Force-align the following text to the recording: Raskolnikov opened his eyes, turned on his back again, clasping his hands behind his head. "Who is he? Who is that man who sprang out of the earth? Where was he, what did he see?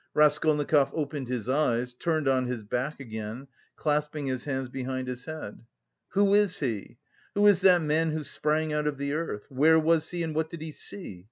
Raskolnikov 0.15 0.89
opened 0.95 1.27
his 1.27 1.47
eyes, 1.47 1.93
turned 1.93 2.27
on 2.27 2.47
his 2.47 2.63
back 2.63 2.99
again, 2.99 3.47
clasping 3.75 4.25
his 4.25 4.45
hands 4.45 4.67
behind 4.67 5.07
his 5.07 5.25
head. 5.25 5.59
"Who 6.13 6.33
is 6.33 6.59
he? 6.59 6.97
Who 7.35 7.45
is 7.45 7.61
that 7.61 7.83
man 7.83 8.09
who 8.09 8.23
sprang 8.23 8.73
out 8.73 8.87
of 8.87 8.97
the 8.97 9.13
earth? 9.13 9.45
Where 9.49 9.77
was 9.77 10.09
he, 10.09 10.25
what 10.25 10.49
did 10.49 10.63
he 10.63 10.71
see? 10.71 11.19